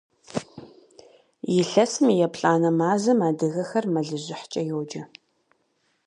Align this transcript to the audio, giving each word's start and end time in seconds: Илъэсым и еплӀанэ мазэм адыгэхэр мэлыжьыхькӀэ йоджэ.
Илъэсым 1.57 2.07
и 2.13 2.17
еплӀанэ 2.27 2.69
мазэм 2.79 3.19
адыгэхэр 3.27 3.85
мэлыжьыхькӀэ 3.93 4.61
йоджэ. 4.69 5.03